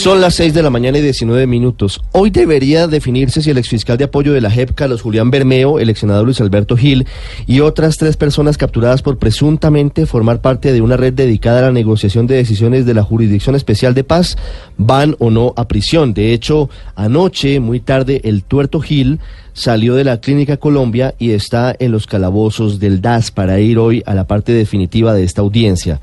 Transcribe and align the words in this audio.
Son 0.00 0.22
las 0.22 0.36
6 0.36 0.54
de 0.54 0.62
la 0.62 0.70
mañana 0.70 0.96
y 0.96 1.02
19 1.02 1.46
minutos. 1.46 2.00
Hoy 2.12 2.30
debería 2.30 2.86
definirse 2.86 3.42
si 3.42 3.50
el 3.50 3.58
exfiscal 3.58 3.98
de 3.98 4.04
apoyo 4.04 4.32
de 4.32 4.40
la 4.40 4.50
JEP, 4.50 4.72
Carlos 4.74 5.02
Julián 5.02 5.30
Bermeo, 5.30 5.78
el 5.78 5.90
ex 5.90 6.04
Luis 6.04 6.40
Alberto 6.40 6.74
Gil 6.74 7.06
y 7.46 7.60
otras 7.60 7.98
tres 7.98 8.16
personas 8.16 8.56
capturadas 8.56 9.02
por 9.02 9.18
presuntamente 9.18 10.06
formar 10.06 10.40
parte 10.40 10.72
de 10.72 10.80
una 10.80 10.96
red 10.96 11.12
dedicada 11.12 11.58
a 11.58 11.62
la 11.64 11.72
negociación 11.72 12.26
de 12.26 12.36
decisiones 12.36 12.86
de 12.86 12.94
la 12.94 13.02
Jurisdicción 13.02 13.54
Especial 13.56 13.92
de 13.92 14.02
Paz 14.02 14.38
van 14.78 15.16
o 15.18 15.28
no 15.28 15.52
a 15.58 15.68
prisión. 15.68 16.14
De 16.14 16.32
hecho, 16.32 16.70
anoche, 16.94 17.60
muy 17.60 17.80
tarde, 17.80 18.22
el 18.24 18.42
tuerto 18.42 18.80
Gil 18.80 19.20
salió 19.52 19.96
de 19.96 20.04
la 20.04 20.22
Clínica 20.22 20.56
Colombia 20.56 21.14
y 21.18 21.32
está 21.32 21.76
en 21.78 21.92
los 21.92 22.06
calabozos 22.06 22.80
del 22.80 23.02
DAS 23.02 23.32
para 23.32 23.60
ir 23.60 23.78
hoy 23.78 24.02
a 24.06 24.14
la 24.14 24.26
parte 24.26 24.52
definitiva 24.52 25.12
de 25.12 25.24
esta 25.24 25.42
audiencia. 25.42 26.00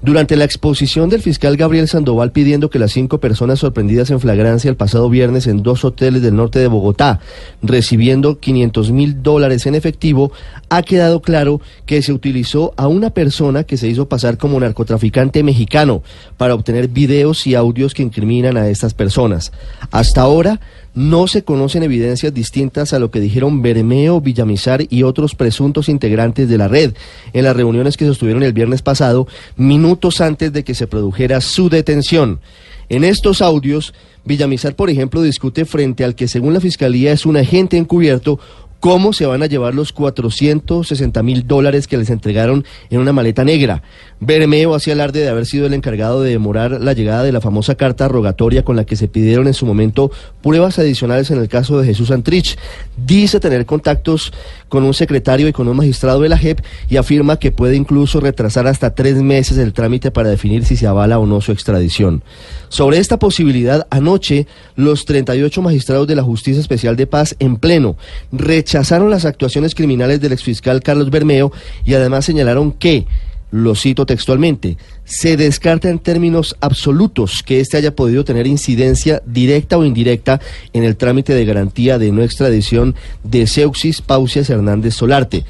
Durante 0.00 0.36
la 0.36 0.44
exposición 0.44 1.08
del 1.08 1.22
fiscal 1.22 1.56
Gabriel 1.56 1.88
Sandoval 1.88 2.30
pidiendo 2.30 2.70
que 2.70 2.78
las 2.78 2.92
cinco 2.92 3.18
personas 3.18 3.58
sorprendidas 3.58 4.10
en 4.10 4.20
flagrancia 4.20 4.70
el 4.70 4.76
pasado 4.76 5.10
viernes 5.10 5.48
en 5.48 5.64
dos 5.64 5.84
hoteles 5.84 6.22
del 6.22 6.36
norte 6.36 6.60
de 6.60 6.68
Bogotá, 6.68 7.18
recibiendo 7.62 8.38
500 8.38 8.92
mil 8.92 9.24
dólares 9.24 9.66
en 9.66 9.74
efectivo, 9.74 10.30
ha 10.68 10.82
quedado 10.82 11.20
claro 11.20 11.60
que 11.84 12.00
se 12.02 12.12
utilizó 12.12 12.74
a 12.76 12.86
una 12.86 13.10
persona 13.10 13.64
que 13.64 13.76
se 13.76 13.88
hizo 13.88 14.08
pasar 14.08 14.38
como 14.38 14.60
narcotraficante 14.60 15.42
mexicano 15.42 16.04
para 16.36 16.54
obtener 16.54 16.86
videos 16.86 17.48
y 17.48 17.56
audios 17.56 17.92
que 17.92 18.04
incriminan 18.04 18.56
a 18.56 18.68
estas 18.68 18.94
personas. 18.94 19.50
Hasta 19.90 20.20
ahora, 20.20 20.60
no 20.94 21.26
se 21.26 21.44
conocen 21.44 21.82
evidencias 21.82 22.34
distintas 22.34 22.92
a 22.92 22.98
lo 22.98 23.10
que 23.10 23.20
dijeron 23.20 23.62
Bermeo, 23.62 24.20
Villamizar 24.20 24.82
y 24.88 25.02
otros 25.02 25.34
presuntos 25.34 25.88
integrantes 25.88 26.48
de 26.48 26.58
la 26.58 26.68
red 26.68 26.94
en 27.32 27.44
las 27.44 27.56
reuniones 27.56 27.96
que 27.96 28.06
sostuvieron 28.06 28.42
el 28.42 28.52
viernes 28.52 28.82
pasado, 28.82 29.26
minutos 29.56 30.20
antes 30.20 30.52
de 30.52 30.64
que 30.64 30.74
se 30.74 30.86
produjera 30.86 31.40
su 31.40 31.68
detención. 31.68 32.40
En 32.88 33.04
estos 33.04 33.42
audios, 33.42 33.94
Villamizar, 34.24 34.74
por 34.74 34.90
ejemplo, 34.90 35.22
discute 35.22 35.64
frente 35.64 36.04
al 36.04 36.14
que 36.14 36.28
según 36.28 36.54
la 36.54 36.60
Fiscalía 36.60 37.12
es 37.12 37.26
un 37.26 37.36
agente 37.36 37.76
encubierto 37.76 38.38
cómo 38.80 39.12
se 39.12 39.26
van 39.26 39.42
a 39.42 39.46
llevar 39.46 39.74
los 39.74 39.92
460 39.92 41.22
mil 41.22 41.46
dólares 41.46 41.86
que 41.86 41.96
les 41.96 42.10
entregaron 42.10 42.64
en 42.90 43.00
una 43.00 43.12
maleta 43.12 43.44
negra. 43.44 43.82
Bermeo 44.20 44.74
hacía 44.74 44.94
alarde 44.94 45.20
de 45.20 45.28
haber 45.28 45.46
sido 45.46 45.66
el 45.66 45.74
encargado 45.74 46.22
de 46.22 46.30
demorar 46.30 46.80
la 46.80 46.92
llegada 46.92 47.22
de 47.22 47.32
la 47.32 47.40
famosa 47.40 47.74
carta 47.74 48.08
rogatoria 48.08 48.64
con 48.64 48.76
la 48.76 48.84
que 48.84 48.96
se 48.96 49.08
pidieron 49.08 49.46
en 49.46 49.54
su 49.54 49.66
momento 49.66 50.10
pruebas 50.42 50.78
adicionales 50.78 51.30
en 51.30 51.38
el 51.38 51.48
caso 51.48 51.78
de 51.78 51.86
Jesús 51.86 52.10
Antrich. 52.10 52.58
Dice 52.96 53.40
tener 53.40 53.66
contactos 53.66 54.32
con 54.68 54.84
un 54.84 54.94
secretario 54.94 55.48
y 55.48 55.52
con 55.52 55.68
un 55.68 55.76
magistrado 55.76 56.20
de 56.20 56.28
la 56.28 56.38
JEP 56.38 56.60
y 56.88 56.96
afirma 56.96 57.38
que 57.38 57.52
puede 57.52 57.76
incluso 57.76 58.20
retrasar 58.20 58.66
hasta 58.66 58.94
tres 58.94 59.16
meses 59.16 59.58
el 59.58 59.72
trámite 59.72 60.10
para 60.10 60.28
definir 60.28 60.64
si 60.64 60.76
se 60.76 60.86
avala 60.86 61.18
o 61.18 61.26
no 61.26 61.40
su 61.40 61.52
extradición. 61.52 62.22
Sobre 62.68 62.98
esta 62.98 63.18
posibilidad, 63.18 63.86
anoche 63.90 64.46
los 64.76 65.04
38 65.04 65.62
magistrados 65.62 66.06
de 66.06 66.16
la 66.16 66.22
Justicia 66.22 66.60
Especial 66.60 66.96
de 66.96 67.06
Paz 67.06 67.34
en 67.38 67.56
pleno 67.56 67.96
rechazaron 68.32 69.10
las 69.10 69.24
actuaciones 69.24 69.74
criminales 69.74 70.20
del 70.20 70.32
exfiscal 70.32 70.82
Carlos 70.82 71.10
Bermeo 71.10 71.52
y 71.84 71.94
además 71.94 72.24
señalaron 72.24 72.72
que 72.72 73.06
lo 73.50 73.74
cito 73.74 74.06
textualmente, 74.06 74.76
se 75.04 75.36
descarta 75.36 75.88
en 75.88 75.98
términos 75.98 76.56
absolutos 76.60 77.42
que 77.42 77.60
éste 77.60 77.76
haya 77.76 77.94
podido 77.94 78.24
tener 78.24 78.46
incidencia 78.46 79.22
directa 79.26 79.78
o 79.78 79.84
indirecta 79.84 80.40
en 80.72 80.84
el 80.84 80.96
trámite 80.96 81.34
de 81.34 81.44
garantía 81.44 81.98
de 81.98 82.12
no 82.12 82.22
extradición 82.22 82.94
de 83.24 83.46
Seuxis 83.46 84.02
Pausias 84.02 84.50
Hernández 84.50 84.94
Solarte. 84.94 85.44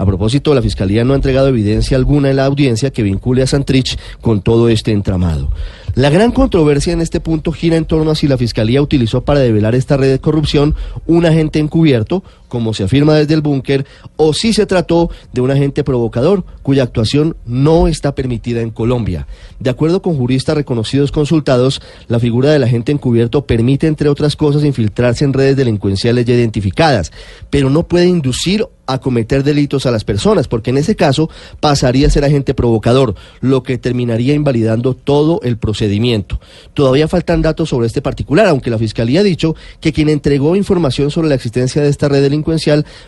A 0.00 0.06
propósito, 0.06 0.54
la 0.54 0.62
Fiscalía 0.62 1.04
no 1.04 1.12
ha 1.12 1.16
entregado 1.16 1.48
evidencia 1.48 1.94
alguna 1.94 2.30
en 2.30 2.36
la 2.36 2.46
audiencia 2.46 2.90
que 2.90 3.02
vincule 3.02 3.42
a 3.42 3.46
Santrich 3.46 3.98
con 4.22 4.40
todo 4.40 4.70
este 4.70 4.92
entramado. 4.92 5.50
La 5.94 6.08
gran 6.08 6.32
controversia 6.32 6.94
en 6.94 7.02
este 7.02 7.20
punto 7.20 7.52
gira 7.52 7.76
en 7.76 7.84
torno 7.84 8.10
a 8.10 8.14
si 8.14 8.26
la 8.26 8.38
Fiscalía 8.38 8.80
utilizó 8.80 9.20
para 9.26 9.40
develar 9.40 9.74
esta 9.74 9.98
red 9.98 10.10
de 10.10 10.18
corrupción 10.18 10.74
un 11.06 11.26
agente 11.26 11.58
encubierto, 11.58 12.24
como 12.50 12.74
se 12.74 12.84
afirma 12.84 13.14
desde 13.14 13.32
el 13.32 13.40
búnker, 13.40 13.86
o 14.16 14.34
si 14.34 14.52
se 14.52 14.66
trató 14.66 15.08
de 15.32 15.40
un 15.40 15.50
agente 15.50 15.84
provocador 15.84 16.44
cuya 16.62 16.82
actuación 16.82 17.36
no 17.46 17.88
está 17.88 18.14
permitida 18.14 18.60
en 18.60 18.70
Colombia. 18.70 19.26
De 19.58 19.70
acuerdo 19.70 20.02
con 20.02 20.16
juristas 20.16 20.56
reconocidos 20.56 21.12
consultados, 21.12 21.80
la 22.08 22.18
figura 22.18 22.50
del 22.50 22.64
agente 22.64 22.92
encubierto 22.92 23.46
permite, 23.46 23.86
entre 23.86 24.10
otras 24.10 24.36
cosas, 24.36 24.64
infiltrarse 24.64 25.24
en 25.24 25.32
redes 25.32 25.56
delincuenciales 25.56 26.26
ya 26.26 26.34
identificadas, 26.34 27.12
pero 27.48 27.70
no 27.70 27.84
puede 27.88 28.06
inducir 28.06 28.66
a 28.86 28.98
cometer 28.98 29.44
delitos 29.44 29.86
a 29.86 29.92
las 29.92 30.02
personas, 30.02 30.48
porque 30.48 30.70
en 30.70 30.78
ese 30.78 30.96
caso 30.96 31.30
pasaría 31.60 32.08
a 32.08 32.10
ser 32.10 32.24
agente 32.24 32.54
provocador, 32.54 33.14
lo 33.40 33.62
que 33.62 33.78
terminaría 33.78 34.34
invalidando 34.34 34.94
todo 34.94 35.40
el 35.44 35.58
procedimiento. 35.58 36.40
Todavía 36.74 37.06
faltan 37.06 37.40
datos 37.40 37.68
sobre 37.68 37.86
este 37.86 38.02
particular, 38.02 38.46
aunque 38.46 38.70
la 38.70 38.78
Fiscalía 38.78 39.20
ha 39.20 39.22
dicho 39.22 39.54
que 39.80 39.92
quien 39.92 40.08
entregó 40.08 40.56
información 40.56 41.12
sobre 41.12 41.28
la 41.28 41.36
existencia 41.36 41.82
de 41.82 41.88
esta 41.88 42.08
red 42.08 42.20
delincuencial 42.20 42.39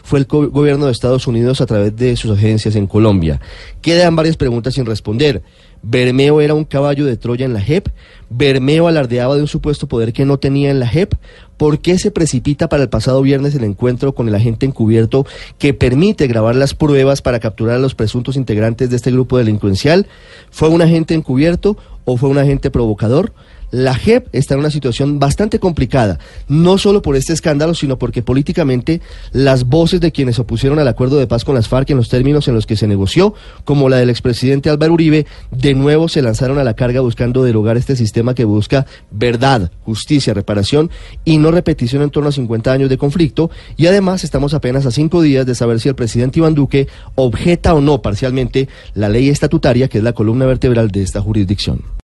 fue 0.03 0.19
el 0.19 0.25
gobierno 0.27 0.87
de 0.87 0.93
Estados 0.93 1.27
Unidos 1.27 1.61
a 1.61 1.67
través 1.67 1.97
de 1.97 2.17
sus 2.17 2.31
agencias 2.31 2.77
en 2.77 2.87
Colombia. 2.87 3.41
Quedan 3.81 4.17
varias 4.17 4.37
preguntas 4.37 4.75
sin 4.75 4.87
responder. 4.87 5.43
Bermeo 5.83 6.41
era 6.41 6.55
un 6.55 6.65
caballo 6.65 7.05
de 7.05 7.17
Troya 7.17 7.45
en 7.45 7.55
la 7.55 7.61
JEP. 7.61 7.89
Bermeo 8.31 8.87
alardeaba 8.87 9.35
de 9.35 9.43
un 9.43 9.49
supuesto 9.49 9.89
poder 9.89 10.13
que 10.13 10.25
no 10.25 10.39
tenía 10.39 10.71
en 10.71 10.79
la 10.79 10.87
JEP. 10.87 11.15
¿Por 11.57 11.81
qué 11.81 11.99
se 11.99 12.11
precipita 12.11 12.69
para 12.69 12.85
el 12.85 12.89
pasado 12.89 13.21
viernes 13.21 13.55
el 13.55 13.65
encuentro 13.65 14.15
con 14.15 14.29
el 14.29 14.35
agente 14.35 14.65
encubierto 14.65 15.27
que 15.59 15.75
permite 15.75 16.29
grabar 16.29 16.55
las 16.55 16.75
pruebas 16.75 17.21
para 17.21 17.41
capturar 17.41 17.77
a 17.77 17.81
los 17.81 17.95
presuntos 17.95 18.37
integrantes 18.37 18.91
de 18.91 18.97
este 18.97 19.11
grupo 19.11 19.39
delincuencial? 19.39 20.07
¿Fue 20.51 20.69
un 20.69 20.83
agente 20.83 21.15
encubierto 21.15 21.77
o 22.05 22.17
fue 22.17 22.29
un 22.29 22.39
agente 22.39 22.71
provocador? 22.71 23.33
La 23.73 23.95
JEP 23.95 24.29
está 24.33 24.55
en 24.55 24.61
una 24.61 24.71
situación 24.71 25.19
bastante 25.19 25.59
complicada, 25.59 26.19
no 26.47 26.79
solo 26.79 27.03
por 27.03 27.17
este 27.17 27.33
escándalo, 27.33 27.75
sino 27.75 27.99
porque 27.99 28.23
políticamente 28.23 29.01
las 29.33 29.65
voces 29.65 30.01
de 30.01 30.13
quienes 30.13 30.39
opusieron 30.39 30.79
al 30.79 30.87
acuerdo 30.87 31.17
de 31.17 31.27
paz 31.27 31.45
con 31.45 31.55
las 31.55 31.69
FARC 31.69 31.91
en 31.91 31.97
los 31.97 32.11
términos 32.11 32.47
en 32.49 32.55
los 32.55 32.67
que 32.67 32.77
se 32.77 32.87
negoció, 32.87 33.35
como 33.65 33.89
la 33.89 33.97
del 33.97 34.11
expresidente 34.11 34.69
Álvaro 34.69 34.93
Uribe, 34.93 35.27
de 35.51 35.75
nuevo 35.75 36.09
se 36.09 36.23
lanzaron 36.23 36.59
a 36.59 36.65
la 36.65 36.75
carga 36.75 37.01
buscando 37.01 37.43
derogar 37.43 37.79
este 37.79 37.97
sistema 37.97 38.35
que 38.35 38.45
busca 38.45 38.87
verdad, 39.11 39.73
justicia, 39.85 40.35
reparación 40.35 40.91
y 41.25 41.39
no 41.39 41.51
repetición 41.51 42.03
en 42.03 42.11
torno 42.11 42.29
a 42.29 42.33
50 42.33 42.71
años 42.71 42.91
de 42.91 42.99
conflicto. 42.99 43.51
Y 43.79 43.87
además 43.87 44.23
estamos 44.23 44.53
apenas 44.53 44.85
a 44.85 44.91
cinco 44.91 45.23
días 45.23 45.47
de 45.47 45.55
saber 45.55 45.81
si 45.81 45.89
el 45.89 45.95
presidente 45.95 46.41
Iván 46.41 46.55
Duque 46.55 46.89
objeta 47.15 47.75
o 47.75 47.81
no 47.81 48.03
parcialmente 48.03 48.69
la 48.95 49.09
ley 49.09 49.31
estatutaria 49.31 49.89
que 49.89 49.99
es 49.99 50.05
la 50.05 50.13
columna 50.13 50.45
vertebral 50.45 50.91
de 50.91 51.03
esta 51.03 51.23
jurisdicción. 51.23 51.93